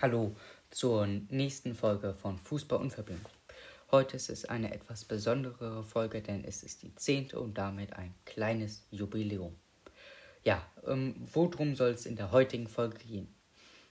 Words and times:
Hallo 0.00 0.34
zur 0.70 1.06
nächsten 1.06 1.74
Folge 1.74 2.14
von 2.14 2.38
Fußball 2.38 2.78
unverbindlich. 2.78 3.34
Heute 3.90 4.16
ist 4.16 4.30
es 4.30 4.46
eine 4.46 4.72
etwas 4.72 5.04
besondere 5.04 5.84
Folge, 5.84 6.22
denn 6.22 6.42
es 6.42 6.62
ist 6.62 6.82
die 6.82 6.94
zehnte 6.94 7.38
und 7.38 7.58
damit 7.58 7.92
ein 7.92 8.14
kleines 8.24 8.86
Jubiläum. 8.90 9.54
Ja, 10.42 10.66
ähm, 10.86 11.16
worum 11.34 11.74
soll 11.74 11.90
es 11.90 12.06
in 12.06 12.16
der 12.16 12.30
heutigen 12.30 12.66
Folge 12.66 12.96
gehen? 12.96 13.28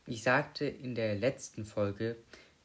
Ich 0.08 0.24
sagte 0.24 0.66
in 0.66 0.96
der 0.96 1.14
letzten 1.14 1.66
Folge, 1.66 2.16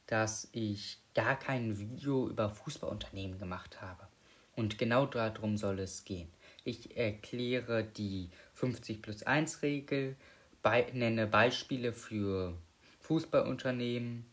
dass 0.07 0.49
ich 0.53 1.01
gar 1.15 1.39
kein 1.39 1.79
Video 1.79 2.31
über 2.31 2.49
Fußballunternehmen 2.49 3.39
gemacht 3.39 3.83
habe. 3.83 4.09
Und 4.57 4.79
genau 4.79 5.05
darum 5.05 5.59
soll 5.59 5.81
es 5.81 6.03
gehen. 6.07 6.29
Ich 6.67 6.97
erkläre 6.97 7.85
die 7.85 8.31
50 8.55 9.03
plus 9.03 9.23
1 9.23 9.61
Regel, 9.61 10.17
bei, 10.63 10.91
nenne 10.95 11.27
Beispiele 11.27 11.93
für 11.93 12.57
Fußballunternehmen 13.01 14.25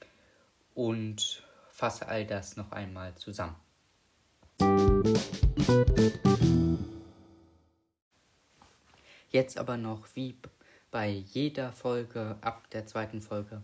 und 0.73 1.43
fasse 1.69 2.07
all 2.07 2.25
das 2.25 2.55
noch 2.55 2.71
einmal 2.71 3.15
zusammen. 3.15 3.57
Jetzt 9.29 9.57
aber 9.57 9.75
noch 9.75 10.07
wie 10.15 10.37
bei 10.89 11.09
jeder 11.09 11.73
Folge 11.73 12.37
ab 12.39 12.69
der 12.69 12.85
zweiten 12.85 13.21
Folge. 13.21 13.61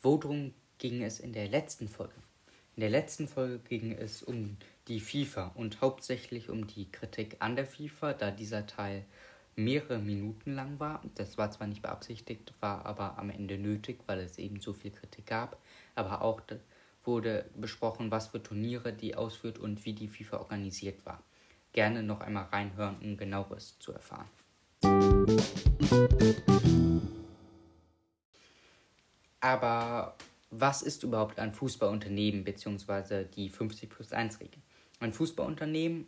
Worum 0.00 0.54
ging 0.78 1.02
es 1.02 1.20
in 1.20 1.34
der 1.34 1.48
letzten 1.48 1.88
Folge? 1.88 2.14
In 2.74 2.80
der 2.80 2.90
letzten 2.90 3.28
Folge 3.28 3.58
ging 3.58 3.92
es 3.92 4.22
um 4.22 4.56
die 4.88 5.00
FIFA 5.00 5.52
und 5.54 5.80
hauptsächlich 5.80 6.50
um 6.50 6.66
die 6.66 6.90
Kritik 6.90 7.36
an 7.40 7.56
der 7.56 7.66
FIFA, 7.66 8.14
da 8.14 8.30
dieser 8.30 8.66
Teil 8.66 9.04
mehrere 9.54 9.98
Minuten 9.98 10.54
lang 10.54 10.80
war. 10.80 11.02
Das 11.14 11.38
war 11.38 11.50
zwar 11.50 11.66
nicht 11.66 11.82
beabsichtigt, 11.82 12.52
war 12.60 12.86
aber 12.86 13.18
am 13.18 13.30
Ende 13.30 13.58
nötig, 13.58 14.00
weil 14.06 14.20
es 14.20 14.38
eben 14.38 14.60
so 14.60 14.72
viel 14.72 14.90
Kritik 14.90 15.26
gab, 15.26 15.60
aber 15.94 16.22
auch 16.22 16.40
wurde 17.04 17.50
besprochen, 17.56 18.10
was 18.10 18.28
für 18.28 18.42
Turniere 18.42 18.92
die 18.92 19.14
ausführt 19.14 19.58
und 19.58 19.84
wie 19.84 19.92
die 19.92 20.08
FIFA 20.08 20.38
organisiert 20.38 21.04
war. 21.04 21.22
Gerne 21.72 22.02
noch 22.02 22.20
einmal 22.20 22.44
reinhören, 22.44 22.96
um 23.02 23.16
genaueres 23.16 23.78
zu 23.78 23.92
erfahren. 23.92 24.28
Aber 29.40 30.16
was 30.50 30.82
ist 30.82 31.02
überhaupt 31.02 31.38
ein 31.38 31.52
Fußballunternehmen 31.52 32.44
bzw. 32.44 33.24
die 33.24 33.48
50 33.48 33.90
plus 33.90 34.12
1 34.12 34.38
Regel? 34.40 34.62
Ein 35.02 35.12
Fußballunternehmen 35.12 36.06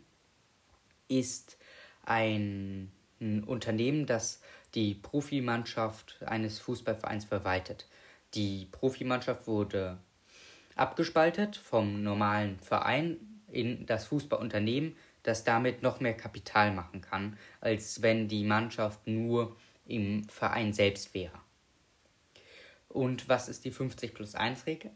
ist 1.09 1.59
ein, 2.05 2.93
ein 3.21 3.43
Unternehmen, 3.43 4.07
das 4.07 4.41
die 4.75 4.95
Profimannschaft 4.95 6.23
eines 6.25 6.61
Fußballvereins 6.61 7.25
verwaltet. 7.25 7.89
Die 8.35 8.69
Profimannschaft 8.71 9.49
wurde 9.49 9.99
abgespaltet 10.77 11.57
vom 11.57 12.05
normalen 12.05 12.61
Verein 12.61 13.17
in 13.49 13.85
das 13.87 14.07
Fußballunternehmen, 14.07 14.97
das 15.25 15.43
damit 15.43 15.83
noch 15.83 15.99
mehr 15.99 16.17
Kapital 16.17 16.73
machen 16.73 17.01
kann, 17.01 17.37
als 17.61 18.01
wenn 18.01 18.29
die 18.29 18.45
Mannschaft 18.45 19.09
nur 19.09 19.57
im 19.87 20.23
Verein 20.29 20.73
selbst 20.73 21.15
wäre. 21.15 21.41
Und 22.89 23.29
was 23.29 23.49
ist 23.49 23.65
die 23.65 23.73
50 23.73 24.15
plus 24.15 24.37
1 24.37 24.67
Regel? 24.67 24.93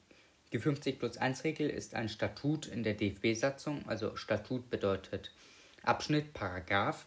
Die 0.52 0.58
50 0.58 0.98
plus 0.98 1.18
1 1.18 1.44
Regel 1.44 1.68
ist 1.68 1.94
ein 1.94 2.08
Statut 2.08 2.66
in 2.66 2.82
der 2.82 2.94
DFB-Satzung, 2.94 3.86
also 3.86 4.16
Statut 4.16 4.70
bedeutet 4.70 5.30
Abschnitt, 5.82 6.32
Paragraph. 6.32 7.06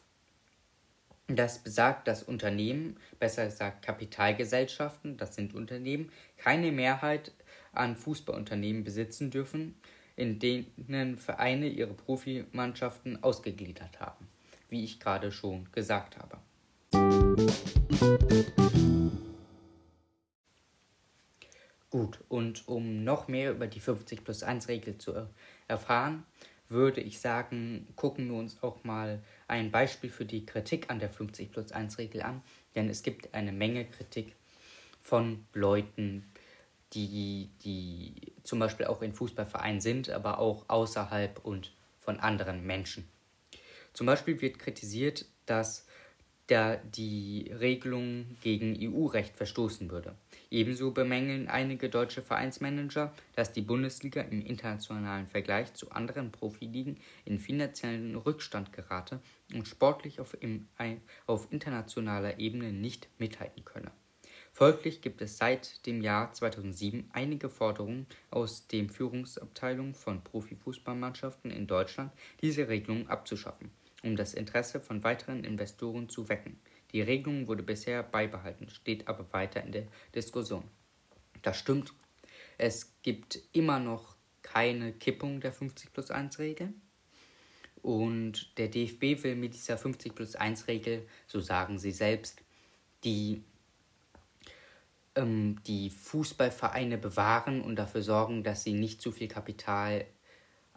Das 1.27 1.59
besagt, 1.59 2.07
dass 2.07 2.23
Unternehmen, 2.23 2.97
besser 3.19 3.45
gesagt 3.45 3.83
Kapitalgesellschaften, 3.83 5.17
das 5.17 5.35
sind 5.35 5.55
Unternehmen, 5.55 6.11
keine 6.37 6.71
Mehrheit 6.71 7.31
an 7.71 7.95
Fußballunternehmen 7.95 8.83
besitzen 8.83 9.31
dürfen, 9.31 9.75
in 10.15 10.39
denen 10.39 11.17
Vereine 11.17 11.67
ihre 11.67 11.93
Profimannschaften 11.93 13.23
ausgegliedert 13.23 13.99
haben, 13.99 14.27
wie 14.69 14.83
ich 14.83 14.99
gerade 14.99 15.31
schon 15.31 15.67
gesagt 15.71 16.17
habe. 16.17 16.37
Gut, 21.91 22.19
und 22.29 22.69
um 22.69 23.03
noch 23.03 23.27
mehr 23.27 23.51
über 23.51 23.67
die 23.67 23.81
50 23.81 24.23
plus 24.23 24.43
1 24.43 24.69
Regel 24.69 24.97
zu 24.97 25.27
erfahren, 25.67 26.25
würde 26.69 27.01
ich 27.01 27.19
sagen, 27.19 27.85
gucken 27.97 28.29
wir 28.29 28.37
uns 28.37 28.63
auch 28.63 28.85
mal 28.85 29.21
ein 29.49 29.71
Beispiel 29.71 30.09
für 30.09 30.23
die 30.23 30.45
Kritik 30.45 30.89
an 30.89 30.99
der 30.99 31.09
50 31.09 31.51
plus 31.51 31.73
1 31.73 31.97
Regel 31.97 32.21
an, 32.21 32.41
denn 32.75 32.89
es 32.89 33.03
gibt 33.03 33.33
eine 33.33 33.51
Menge 33.51 33.83
Kritik 33.83 34.37
von 35.01 35.45
Leuten, 35.53 36.31
die, 36.93 37.49
die 37.61 38.31
zum 38.43 38.59
Beispiel 38.59 38.85
auch 38.85 39.01
in 39.01 39.13
Fußballvereinen 39.13 39.81
sind, 39.81 40.09
aber 40.09 40.39
auch 40.39 40.69
außerhalb 40.69 41.43
und 41.43 41.73
von 41.99 42.21
anderen 42.21 42.65
Menschen. 42.65 43.05
Zum 43.91 44.07
Beispiel 44.07 44.39
wird 44.39 44.59
kritisiert, 44.59 45.25
dass 45.45 45.85
da 46.51 46.75
die 46.75 47.49
Regelung 47.57 48.25
gegen 48.41 48.75
EU-Recht 48.77 49.37
verstoßen 49.37 49.89
würde. 49.89 50.15
Ebenso 50.49 50.91
bemängeln 50.91 51.47
einige 51.47 51.89
deutsche 51.89 52.21
Vereinsmanager, 52.21 53.13
dass 53.35 53.53
die 53.53 53.61
Bundesliga 53.61 54.21
im 54.21 54.45
internationalen 54.45 55.27
Vergleich 55.27 55.73
zu 55.73 55.91
anderen 55.91 56.31
Profiligen 56.31 56.97
in 57.23 57.39
finanziellen 57.39 58.17
Rückstand 58.17 58.73
gerate 58.73 59.21
und 59.53 59.65
sportlich 59.65 60.19
auf, 60.19 60.35
im, 60.41 60.67
auf 61.25 61.47
internationaler 61.51 62.37
Ebene 62.37 62.73
nicht 62.73 63.07
mithalten 63.17 63.63
könne. 63.63 63.91
Folglich 64.51 65.01
gibt 65.01 65.21
es 65.21 65.37
seit 65.37 65.85
dem 65.85 66.01
Jahr 66.01 66.33
2007 66.33 67.09
einige 67.13 67.47
Forderungen 67.47 68.05
aus 68.29 68.67
den 68.67 68.89
Führungsabteilungen 68.89 69.95
von 69.95 70.21
Profifußballmannschaften 70.21 71.49
in 71.49 71.67
Deutschland, 71.67 72.11
diese 72.41 72.67
Regelung 72.67 73.07
abzuschaffen, 73.07 73.71
um 74.03 74.15
das 74.15 74.33
Interesse 74.33 74.79
von 74.79 75.03
weiteren 75.03 75.43
Investoren 75.43 76.09
zu 76.09 76.29
wecken. 76.29 76.59
Die 76.91 77.01
Regelung 77.01 77.47
wurde 77.47 77.63
bisher 77.63 78.03
beibehalten, 78.03 78.69
steht 78.69 79.07
aber 79.07 79.31
weiter 79.31 79.63
in 79.63 79.71
der 79.71 79.87
Diskussion. 80.13 80.63
Das 81.41 81.57
stimmt. 81.57 81.93
Es 82.57 82.93
gibt 83.01 83.39
immer 83.53 83.79
noch 83.79 84.15
keine 84.41 84.93
Kippung 84.93 85.39
der 85.39 85.53
50 85.53 85.93
plus 85.93 86.11
1 86.11 86.39
Regel. 86.39 86.73
Und 87.81 88.57
der 88.57 88.67
DFB 88.67 89.23
will 89.23 89.35
mit 89.35 89.53
dieser 89.55 89.77
50 89.77 90.13
plus 90.13 90.35
1 90.35 90.67
Regel, 90.67 91.07
so 91.25 91.39
sagen 91.39 91.79
sie 91.79 91.91
selbst, 91.91 92.41
die 93.03 93.43
ähm, 95.15 95.61
die 95.65 95.89
Fußballvereine 95.89 96.97
bewahren 96.97 97.61
und 97.61 97.75
dafür 97.75 98.01
sorgen, 98.01 98.43
dass 98.43 98.63
sie 98.63 98.73
nicht 98.73 99.01
zu 99.01 99.11
viel 99.11 99.27
Kapital 99.27 100.05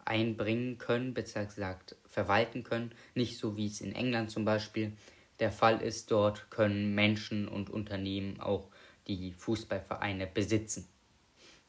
einbringen 0.05 0.77
können, 0.77 1.13
beziehungsweise 1.13 1.55
gesagt, 1.55 1.95
verwalten 2.07 2.63
können. 2.63 2.91
Nicht 3.13 3.37
so 3.37 3.57
wie 3.57 3.67
es 3.67 3.81
in 3.81 3.93
England 3.93 4.31
zum 4.31 4.45
Beispiel 4.45 4.93
der 5.39 5.51
Fall 5.51 5.81
ist. 5.81 6.11
Dort 6.11 6.49
können 6.49 6.95
Menschen 6.95 7.47
und 7.47 7.69
Unternehmen 7.69 8.39
auch 8.39 8.69
die 9.07 9.33
Fußballvereine 9.33 10.27
besitzen. 10.27 10.87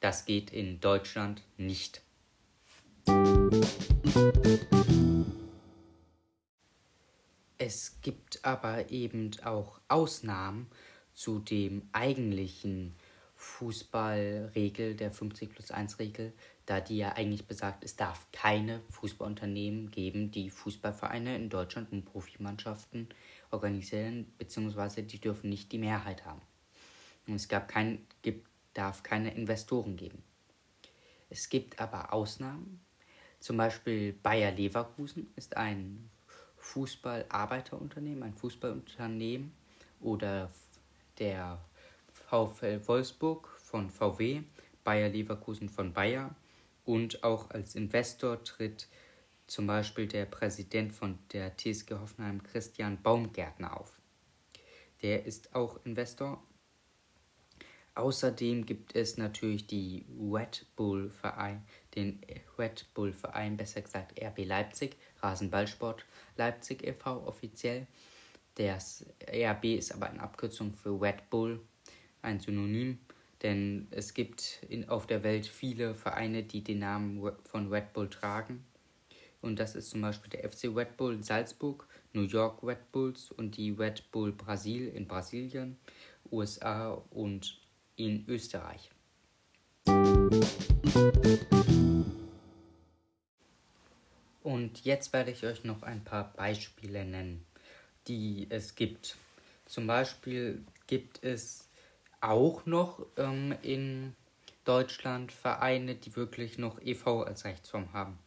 Das 0.01 0.25
geht 0.25 0.51
in 0.53 0.81
Deutschland 0.81 1.43
nicht. 1.57 2.03
Es 7.59 8.01
gibt 8.03 8.45
aber 8.45 8.91
eben 8.91 9.31
auch 9.43 9.81
Ausnahmen, 9.89 10.69
zu 11.17 11.39
dem 11.39 11.89
eigentlichen 11.93 12.95
Fußballregel, 13.47 14.97
der 14.97 15.11
50 15.11 15.51
plus 15.51 15.71
1 15.71 15.99
Regel, 15.99 16.33
da 16.67 16.81
die 16.81 16.99
ja 16.99 17.13
eigentlich 17.13 17.47
besagt, 17.47 17.85
es 17.85 17.97
darf 17.97 18.27
keine 18.33 18.83
Fußballunternehmen 18.91 19.91
geben, 19.91 20.31
die 20.31 20.51
Fußballvereine 20.51 21.37
in 21.37 21.49
Deutschland 21.49 21.91
und 21.93 22.05
Profimannschaften 22.05 23.09
organisieren, 23.51 24.31
beziehungsweise 24.37 25.05
die 25.05 25.21
dürfen 25.21 25.49
nicht 25.49 25.73
die 25.73 25.79
Mehrheit 25.79 26.27
haben. 26.27 26.43
Und 27.27 27.35
es 27.35 27.49
gab 27.49 27.69
kein, 27.69 28.05
gibt, 28.21 28.47
darf 28.75 29.03
keine 29.03 29.33
Investoren 29.35 29.97
geben. 29.97 30.23
Es 31.31 31.49
gibt 31.49 31.81
aber 31.81 32.13
Ausnahmen. 32.13 32.81
Zum 33.41 33.57
Beispiel 33.57 34.13
Bayer 34.13 34.51
Leverkusen 34.51 35.33
ist 35.37 35.57
ein 35.57 36.11
Fußballarbeiterunternehmen, 36.57 38.25
ein 38.25 38.35
Fußballunternehmen 38.35 39.53
oder 40.01 40.51
der 41.19 41.65
VfL 42.29 42.87
Wolfsburg 42.87 43.49
von 43.59 43.91
VW, 43.91 44.43
Bayer 44.85 45.09
Leverkusen 45.09 45.69
von 45.69 45.93
Bayer 45.93 46.35
und 46.85 47.23
auch 47.25 47.51
als 47.51 47.75
Investor 47.75 48.43
tritt 48.43 48.89
zum 49.47 49.67
Beispiel 49.67 50.07
der 50.07 50.27
Präsident 50.27 50.93
von 50.93 51.19
der 51.33 51.57
TSG 51.57 51.95
Hoffenheim 51.95 52.43
Christian 52.43 53.01
Baumgärtner 53.01 53.79
auf. 53.81 54.01
Der 55.03 55.25
ist 55.25 55.55
auch 55.55 55.79
Investor. 55.85 56.43
Außerdem 57.95 58.67
gibt 58.67 58.95
es 58.95 59.17
natürlich 59.17 59.67
die 59.67 60.05
Red 60.21 60.67
Bull 60.77 61.09
Verein, 61.09 61.65
den 61.95 62.21
Red 62.59 62.87
Bull 62.93 63.13
Verein, 63.13 63.57
besser 63.57 63.81
gesagt 63.81 64.21
RB 64.21 64.45
Leipzig, 64.45 64.97
Rasenballsport 65.23 66.05
Leipzig 66.37 66.87
e.V. 66.87 67.27
offiziell 67.27 67.87
Das 68.57 69.07
RB 69.31 69.65
ist 69.77 69.95
aber 69.95 70.11
eine 70.11 70.21
Abkürzung 70.21 70.75
für 70.75 71.01
Red 71.01 71.31
Bull, 71.31 71.61
ein 72.27 72.41
Synonym, 72.41 72.99
denn 73.43 73.87
es 73.91 74.13
gibt 74.13 74.61
in, 74.69 74.89
auf 74.89 75.07
der 75.07 75.23
Welt 75.23 75.47
viele 75.47 75.95
Vereine, 75.95 76.43
die 76.43 76.63
den 76.63 76.81
Namen 76.81 77.33
von 77.45 77.73
Red 77.73 77.93
Bull 77.93 78.11
tragen. 78.11 78.65
Und 79.41 79.59
das 79.59 79.77
ist 79.77 79.91
zum 79.91 80.03
Beispiel 80.03 80.31
der 80.31 80.51
FC 80.51 80.65
Red 80.65 80.97
Bull 80.97 81.23
Salzburg, 81.23 81.87
New 82.13 82.25
York 82.25 82.63
Red 82.63 82.91
Bulls 82.93 83.31
und 83.31 83.57
die 83.57 83.71
Red 83.71 84.11
Bull 84.11 84.33
Brasil 84.33 84.89
in 84.89 85.07
Brasilien, 85.07 85.77
USA 86.33 87.03
und 87.11 87.61
in 87.95 88.25
Österreich. 88.29 88.91
Und 94.43 94.85
jetzt 94.85 95.13
werde 95.13 95.31
ich 95.31 95.45
euch 95.45 95.65
noch 95.65 95.83
ein 95.83 96.03
paar 96.03 96.33
Beispiele 96.33 97.05
nennen, 97.05 97.45
die 98.09 98.47
es 98.49 98.75
gibt. 98.75 99.17
Zum 99.67 99.87
Beispiel 99.87 100.65
gibt 100.87 101.23
es 101.23 101.66
auch 102.27 102.67
noch 102.67 103.07
ähm, 103.17 103.55
in 103.63 104.15
Deutschland 104.65 105.33
Vereine, 105.33 105.95
die 105.95 106.15
wirklich 106.17 106.59
noch 106.59 106.81
EV 106.81 107.25
als 107.25 107.45
Rechtsform 107.45 107.93
haben. 107.93 108.19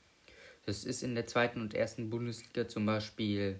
Das 0.66 0.86
ist 0.86 1.04
in 1.04 1.16
der 1.16 1.28
zweiten 1.28 1.62
und 1.62 1.74
ersten 1.74 2.10
Bundesliga 2.10 2.68
zum 2.68 2.86
Beispiel 2.86 3.60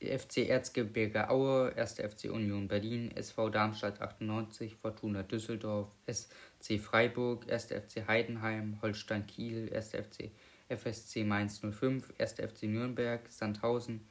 FC 0.00 0.48
Erzgebirge 0.48 1.28
Aue, 1.28 1.74
1. 1.76 1.94
FC 1.94 2.30
Union 2.30 2.68
Berlin, 2.68 3.10
SV 3.16 3.50
Darmstadt 3.50 4.00
98, 4.00 4.76
Fortuna 4.76 5.22
Düsseldorf, 5.24 5.88
SC 6.06 6.78
Freiburg, 6.78 7.50
1. 7.50 7.66
FC 7.72 8.06
Heidenheim, 8.06 8.78
Holstein 8.80 9.26
Kiel, 9.26 9.72
1. 9.74 9.90
FC 9.94 10.30
FSC 10.68 11.24
Mainz 11.24 11.60
05, 11.60 12.12
1. 12.18 12.34
FC 12.34 12.64
Nürnberg, 12.64 13.20
Sandhausen, 13.28 14.06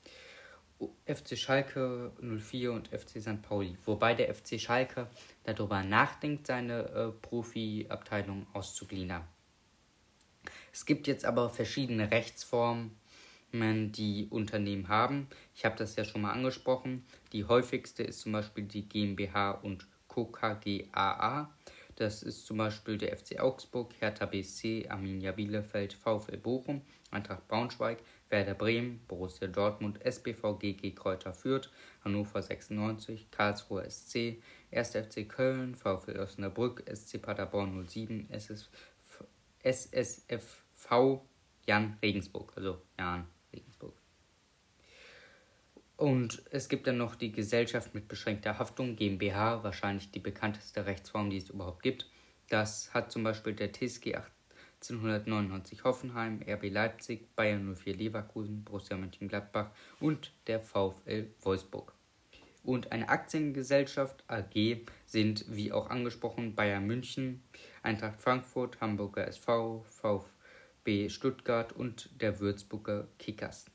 FC 1.05 1.37
Schalke 1.37 2.11
04 2.21 2.71
und 2.71 2.87
FC 2.89 3.21
St. 3.21 3.41
Pauli. 3.41 3.77
Wobei 3.85 4.13
der 4.13 4.33
FC 4.33 4.59
Schalke 4.59 5.07
darüber 5.43 5.83
nachdenkt, 5.83 6.47
seine 6.47 6.89
äh, 6.89 7.11
Profiabteilung 7.11 8.45
auszugliedern. 8.53 9.23
Es 10.71 10.85
gibt 10.85 11.07
jetzt 11.07 11.25
aber 11.25 11.49
verschiedene 11.49 12.11
Rechtsformen 12.11 12.91
die 13.51 14.27
Unternehmen 14.29 14.87
haben. 14.89 15.27
Ich 15.55 15.65
habe 15.65 15.77
das 15.77 15.95
ja 15.95 16.03
schon 16.03 16.21
mal 16.21 16.31
angesprochen. 16.31 17.05
Die 17.31 17.45
häufigste 17.45 18.03
ist 18.03 18.19
zum 18.19 18.33
Beispiel 18.33 18.65
die 18.65 18.87
GmbH 18.87 19.51
und 19.51 19.87
Co. 20.07 20.25
KGaA. 20.25 21.49
Das 21.95 22.21
ist 22.21 22.45
zum 22.45 22.57
Beispiel 22.57 22.97
der 22.97 23.17
FC 23.17 23.39
Augsburg, 23.39 23.93
Hertha 23.99 24.25
BSC, 24.25 24.87
Arminia 24.89 25.31
Bielefeld, 25.31 25.93
VfL 25.93 26.37
Bochum, 26.37 26.81
Eintracht 27.09 27.47
Braunschweig, 27.47 27.99
Werder 28.29 28.55
Bremen, 28.55 29.01
Borussia 29.07 29.47
Dortmund, 29.47 30.03
SBV 30.05 30.59
GG 30.59 30.91
Kräuter 30.95 31.33
Fürth, 31.33 31.69
Hannover 32.03 32.41
96, 32.41 33.31
Karlsruher 33.31 33.89
SC, 33.89 34.41
1. 34.71 34.95
FC 34.95 35.27
Köln, 35.27 35.75
VfL 35.75 36.19
Osnabrück, 36.19 36.83
SC 36.93 37.21
Paderborn 37.21 37.87
07, 37.87 38.29
SS, 38.29 38.69
SSFV 39.63 41.21
Jan 41.65 41.97
Regensburg, 42.01 42.53
also 42.55 42.81
Jan 42.97 43.27
Regensburg. 43.53 43.93
Und 45.97 46.43
es 46.51 46.69
gibt 46.69 46.85
dann 46.85 46.97
noch 46.97 47.15
die 47.15 47.31
Gesellschaft 47.31 47.95
mit 47.95 48.07
beschränkter 48.07 48.59
Haftung, 48.59 48.95
GmbH, 48.95 49.63
wahrscheinlich 49.63 50.11
die 50.11 50.19
bekannteste 50.19 50.85
Rechtsform, 50.85 51.31
die 51.31 51.37
es 51.37 51.49
überhaupt 51.49 51.81
gibt. 51.81 52.07
Das 52.49 52.93
hat 52.93 53.11
zum 53.11 53.23
Beispiel 53.23 53.53
der 53.53 53.73
TSG 53.73 54.15
1899 54.81 55.83
Hoffenheim, 55.83 56.41
RB 56.47 56.69
Leipzig, 56.69 57.35
Bayern 57.35 57.75
04 57.75 57.95
Leverkusen, 57.95 58.63
Borussia 58.63 58.95
Mönchengladbach 58.95 59.71
und 59.99 60.31
der 60.45 60.59
VfL 60.59 61.27
Wolfsburg. 61.41 61.93
Und 62.63 62.91
eine 62.91 63.09
Aktiengesellschaft 63.09 64.23
AG 64.27 64.85
sind, 65.05 65.45
wie 65.47 65.71
auch 65.71 65.89
angesprochen, 65.89 66.53
Bayern 66.53 66.85
München, 66.85 67.41
Eintracht 67.81 68.21
Frankfurt, 68.21 68.79
Hamburger 68.81 69.27
SV, 69.27 69.85
VfB 69.89 71.09
Stuttgart 71.09 71.73
und 71.73 72.09
der 72.21 72.39
Würzburger 72.39 73.07
Kickers. 73.17 73.65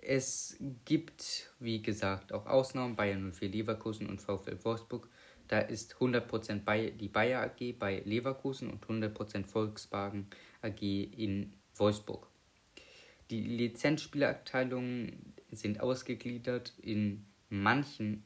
Es 0.00 0.56
gibt, 0.84 1.52
wie 1.60 1.82
gesagt, 1.82 2.32
auch 2.32 2.46
Ausnahmen, 2.46 2.96
Bayern 2.96 3.32
04 3.32 3.50
Leverkusen 3.50 4.08
und 4.08 4.20
VfL 4.22 4.58
Wolfsburg. 4.64 5.08
Da 5.48 5.60
ist 5.60 5.96
100% 5.96 6.64
bei, 6.64 6.90
die 6.90 7.08
Bayer 7.08 7.42
AG 7.42 7.78
bei 7.78 8.02
Leverkusen 8.04 8.70
und 8.70 8.84
100% 8.86 9.46
Volkswagen 9.46 10.28
AG 10.62 10.82
in 10.82 11.52
Wolfsburg. 11.74 12.28
Die 13.30 13.40
Lizenzspielerabteilungen 13.40 15.34
sind 15.50 15.80
ausgegliedert 15.80 16.74
in 16.80 17.26
manchen 17.48 18.24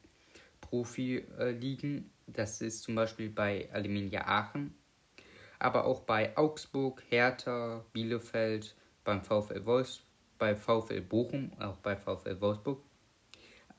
Profiligen. 0.61 2.11
Das 2.27 2.61
ist 2.61 2.83
zum 2.83 2.95
Beispiel 2.95 3.31
bei 3.31 3.69
Alminia 3.73 4.27
Aachen, 4.27 4.75
aber 5.59 5.85
auch 5.85 6.01
bei 6.01 6.37
Augsburg, 6.37 7.03
Hertha, 7.09 7.85
Bielefeld, 7.93 8.75
beim 9.05 9.23
VfL 9.23 9.65
Wolfsburg 9.65 10.13
bei 10.43 10.57
VfL 10.57 11.03
Bochum, 11.03 11.53
auch 11.61 11.77
bei 11.77 11.95
VfL 11.95 12.41
Wolfsburg, 12.41 12.83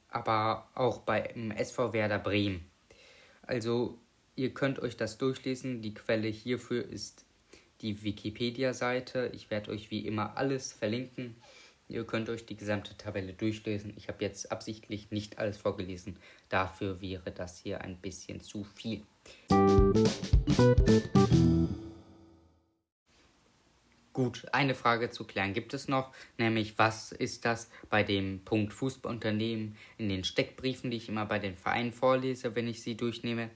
aber 0.07 0.69
auch 0.75 0.99
beim 0.99 1.51
SV 1.51 1.91
Werder 1.91 2.19
Bremen. 2.19 2.71
Also 3.45 3.99
ihr 4.35 4.53
könnt 4.53 4.79
euch 4.79 4.97
das 4.97 5.17
durchlesen. 5.17 5.81
Die 5.81 5.93
Quelle 5.93 6.27
hierfür 6.27 6.87
ist 6.87 7.25
die 7.81 8.03
Wikipedia-Seite. 8.03 9.31
Ich 9.33 9.51
werde 9.51 9.71
euch 9.71 9.91
wie 9.91 10.05
immer 10.05 10.37
alles 10.37 10.73
verlinken. 10.73 11.35
Ihr 11.89 12.05
könnt 12.05 12.29
euch 12.29 12.45
die 12.45 12.55
gesamte 12.55 12.97
Tabelle 12.97 13.33
durchlesen. 13.33 13.93
Ich 13.97 14.07
habe 14.07 14.23
jetzt 14.23 14.51
absichtlich 14.51 15.11
nicht 15.11 15.37
alles 15.37 15.57
vorgelesen. 15.57 16.17
Dafür 16.49 17.01
wäre 17.01 17.31
das 17.31 17.59
hier 17.59 17.81
ein 17.81 17.97
bisschen 17.97 18.41
zu 18.41 18.63
viel. 18.63 19.03
Gut, 24.13 24.45
eine 24.51 24.75
Frage 24.75 25.09
zu 25.09 25.23
klären 25.23 25.53
gibt 25.53 25.73
es 25.73 25.87
noch, 25.87 26.13
nämlich 26.37 26.77
was 26.77 27.11
ist 27.11 27.45
das 27.45 27.71
bei 27.89 28.03
dem 28.03 28.45
Punkt 28.45 28.71
Fußballunternehmen 28.71 29.75
in 29.97 30.07
den 30.07 30.23
Steckbriefen, 30.23 30.91
die 30.91 30.97
ich 30.97 31.09
immer 31.09 31.25
bei 31.25 31.39
den 31.39 31.57
Vereinen 31.57 31.91
vorlese, 31.91 32.55
wenn 32.55 32.67
ich 32.67 32.83
sie 32.83 32.95
durchnehme. 32.95 33.49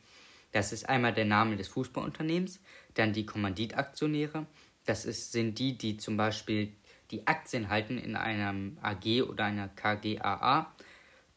Das 0.54 0.72
ist 0.72 0.90
einmal 0.90 1.14
der 1.14 1.26
Name 1.26 1.58
des 1.58 1.68
Fußballunternehmens, 1.68 2.60
dann 2.96 3.14
die 3.14 3.28
Kommanditaktionäre. 3.28 4.48
Das 4.86 5.06
ist, 5.06 5.32
sind 5.32 5.60
die, 5.60 5.78
die 5.78 5.98
zum 5.98 6.18
Beispiel 6.18 6.74
die 7.12 7.28
Aktien 7.28 7.70
halten 7.70 8.00
in 8.00 8.16
einem 8.16 8.80
AG 8.82 9.22
oder 9.30 9.46
einer 9.46 9.68
KGAA. 9.68 10.74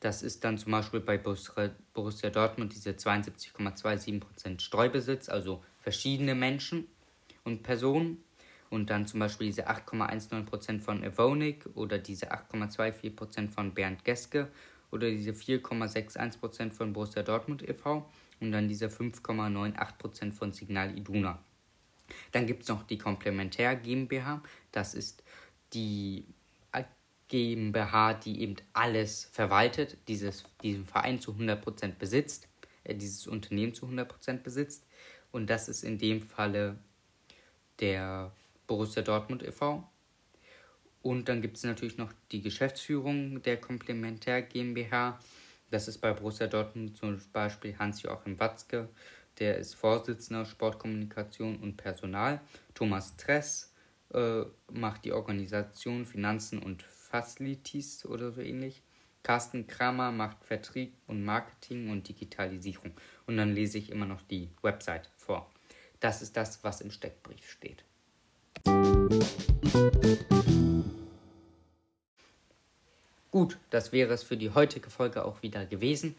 Das 0.01 0.23
ist 0.23 0.45
dann 0.45 0.57
zum 0.57 0.73
Beispiel 0.73 1.01
bei 1.01 1.19
Borussia 1.19 2.31
Dortmund 2.31 2.75
diese 2.75 2.93
72,27% 2.93 4.61
Streubesitz, 4.61 5.29
also 5.29 5.63
verschiedene 5.79 6.35
Menschen 6.35 6.87
und 7.45 7.63
Personen 7.63 8.25
und 8.71 8.89
dann 8.89 9.07
zum 9.07 9.21
Beispiel 9.21 9.49
diese 9.49 9.69
8,19% 9.69 10.81
von 10.81 11.03
Evonik 11.03 11.67
oder 11.75 11.99
diese 11.99 12.33
8,24% 12.33 13.51
von 13.51 13.75
Bernd 13.75 14.05
Geske 14.05 14.49
oder 14.91 15.11
diese 15.11 15.33
4,61% 15.33 16.71
von 16.71 16.93
Borussia 16.93 17.23
Dortmund 17.23 17.69
e.V. 17.69 18.09
und 18.41 18.53
dann 18.53 18.69
diese 18.69 18.87
5,98% 18.87 20.33
von 20.33 20.53
Signal 20.53 20.97
Iduna. 20.97 21.39
Dann 22.33 22.47
gibt 22.47 22.63
es 22.63 22.69
noch 22.69 22.85
die 22.85 22.99
Komplementär 22.99 23.77
GmbH, 23.77 24.43
das 24.73 24.95
ist 24.95 25.23
die 25.73 26.25
GmbH, 27.31 28.15
die 28.15 28.43
eben 28.43 28.57
alles 28.73 29.25
verwaltet, 29.33 29.97
dieses, 30.09 30.45
diesen 30.63 30.85
Verein 30.85 31.21
zu 31.21 31.33
100% 31.33 31.95
besitzt, 31.97 32.49
äh, 32.83 32.95
dieses 32.95 33.27
Unternehmen 33.27 33.73
zu 33.73 33.87
100% 33.87 34.43
besitzt. 34.43 34.87
Und 35.31 35.49
das 35.49 35.69
ist 35.69 35.85
in 35.85 35.97
dem 35.97 36.23
Falle 36.23 36.77
der 37.79 38.33
Borussia 38.71 39.03
Dortmund 39.03 39.43
e.V. 39.43 39.83
Und 41.03 41.29
dann 41.29 41.43
gibt 41.43 41.57
es 41.57 41.65
natürlich 41.65 41.99
noch 41.99 42.13
die 42.31 42.41
Geschäftsführung 42.41 43.43
der 43.43 43.57
Komplementär 43.57 44.43
GmbH. 44.43 45.19
Das 45.73 45.89
ist 45.89 45.99
bei 45.99 46.13
Borussia 46.13 46.47
Dortmund 46.47 46.97
zum 46.97 47.21
Beispiel 47.33 47.77
Hans-Joachim 47.77 48.39
Watzke, 48.39 48.89
der 49.41 49.57
ist 49.57 49.75
Vorsitzender 49.75 50.45
Sportkommunikation 50.45 51.57
und 51.57 51.79
Personal. 51.79 52.41
Thomas 52.73 53.17
Tress 53.17 53.75
äh, 54.15 54.43
macht 54.71 55.05
die 55.05 55.15
Organisation, 55.15 56.07
Finanzen 56.07 56.61
und 56.61 56.85
Facilities 56.85 58.07
oder 58.07 58.31
so 58.31 58.41
ähnlich. 58.41 58.85
Carsten 59.25 59.67
Kramer 59.67 60.13
macht 60.13 60.45
Vertrieb 60.45 60.95
und 61.09 61.25
Marketing 61.25 61.91
und 61.91 62.09
Digitalisierung. 62.09 62.93
Und 63.27 63.37
dann 63.37 63.53
lese 63.53 63.79
ich 63.79 63.91
immer 63.91 64.07
noch 64.07 64.23
die 64.23 64.49
Website 64.63 65.11
vor. 65.17 65.51
Das 65.99 66.23
ist 66.23 66.37
das, 66.37 66.63
was 66.63 66.81
im 66.83 66.93
Steckbrief 66.93 67.51
steht. 67.51 67.85
Gut, 73.31 73.59
das 73.71 73.93
wäre 73.93 74.13
es 74.13 74.23
für 74.23 74.37
die 74.37 74.51
heutige 74.51 74.91
Folge 74.91 75.25
auch 75.25 75.43
wieder 75.43 75.65
gewesen. 75.65 76.15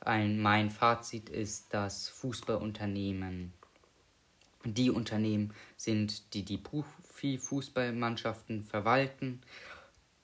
Ein, 0.00 0.40
mein 0.40 0.70
Fazit 0.70 1.28
ist, 1.28 1.72
dass 1.72 2.08
Fußballunternehmen 2.08 3.52
die 4.64 4.90
Unternehmen 4.90 5.54
sind, 5.76 6.34
die 6.34 6.44
die 6.44 6.58
Profifußballmannschaften 6.58 8.64
verwalten. 8.64 9.40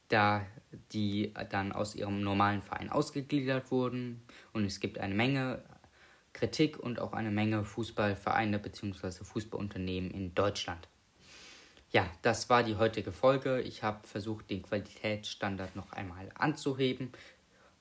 da 0.08 0.44
die 0.92 1.32
dann 1.50 1.72
aus 1.72 1.94
ihrem 1.94 2.20
normalen 2.20 2.62
Verein 2.62 2.90
ausgegliedert 2.90 3.70
wurden. 3.70 4.22
Und 4.52 4.64
es 4.64 4.80
gibt 4.80 4.98
eine 4.98 5.14
Menge 5.14 5.62
Kritik 6.32 6.78
und 6.78 7.00
auch 7.00 7.12
eine 7.12 7.30
Menge 7.30 7.64
Fußballvereine 7.64 8.58
bzw. 8.58 9.24
Fußballunternehmen 9.24 10.10
in 10.10 10.34
Deutschland. 10.34 10.88
Ja, 11.94 12.10
das 12.22 12.50
war 12.50 12.64
die 12.64 12.74
heutige 12.74 13.12
Folge. 13.12 13.60
Ich 13.60 13.84
habe 13.84 14.04
versucht, 14.04 14.50
den 14.50 14.62
Qualitätsstandard 14.62 15.76
noch 15.76 15.92
einmal 15.92 16.28
anzuheben. 16.34 17.12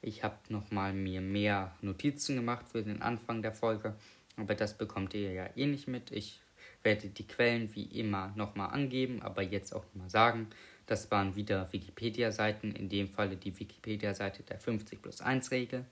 Ich 0.03 0.24
habe 0.24 0.38
nochmal 0.50 0.93
mir 0.93 1.20
mehr 1.20 1.74
Notizen 1.82 2.36
gemacht 2.36 2.67
für 2.72 2.84
den 2.84 3.01
Anfang 3.01 3.41
der 3.41 3.53
Folge, 3.53 3.96
aber 4.38 4.53
das 4.53 4.77
bekommt 4.77 5.15
ihr 5.15 5.34
ja 5.34 5.50
eh 5.55 5.65
nicht 5.65 5.88
mit. 5.88 6.12
Ich 6.12 6.39
werde 6.84 7.08
die 7.08 7.25
Quellen 7.25 7.74
wie 7.74 7.86
immer 7.86 8.32
nochmal 8.36 8.70
angeben, 8.70 9.20
aber 9.24 9.41
jetzt 9.41 9.74
auch 9.74 9.84
nochmal 9.86 10.12
sagen, 10.12 10.48
das 10.86 11.10
waren 11.10 11.36
wieder 11.36 11.74
Wikipedia-Seiten, 11.74 12.75
in 12.75 12.89
dem 12.89 13.08
Falle 13.08 13.36
die 13.36 13.60
Wikipedia-Seite 13.60 14.43
der 14.43 14.60
50 14.60 15.01
plus 15.01 15.22
1 15.22 15.50
Regel, 15.50 15.86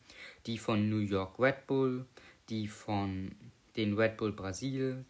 die 0.45 0.59
von 0.59 0.91
New 0.91 0.99
York 0.99 1.39
Red 1.39 1.65
Bull, 1.65 2.05
die 2.49 2.67
von 2.67 3.33
den 3.75 3.97
Red 3.97 4.17
Bull 4.17 4.31
Brasil, 4.31 5.05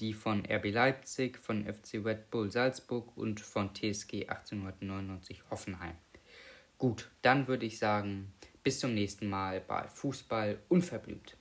die 0.00 0.12
von 0.12 0.44
RB 0.46 0.72
Leipzig, 0.72 1.38
von 1.38 1.64
FC 1.64 2.04
Red 2.04 2.30
Bull 2.30 2.50
Salzburg 2.50 3.16
und 3.16 3.40
von 3.40 3.74
TSG 3.74 4.28
1899 4.28 5.42
Hoffenheim. 5.50 5.96
Gut, 6.78 7.10
dann 7.22 7.48
würde 7.48 7.66
ich 7.66 7.78
sagen, 7.78 8.32
bis 8.62 8.80
zum 8.80 8.94
nächsten 8.94 9.28
Mal 9.28 9.60
bei 9.60 9.88
Fußball 9.88 10.58
unverblümt. 10.68 11.36